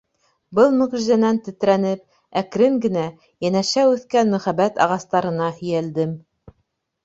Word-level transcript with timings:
Был 0.59 0.71
мөғжизәнән 0.77 1.39
тетрәнеп, 1.47 2.01
әкрен 2.43 2.81
генә, 2.87 3.05
йәнәшә 3.47 3.87
үҫкән 3.93 4.35
Мөхәббәт 4.35 4.85
ағастарына 4.89 5.55
һөйәлдем. 5.63 6.21